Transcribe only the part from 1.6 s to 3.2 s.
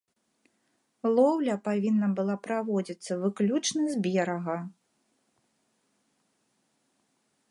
павінна была праводзіцца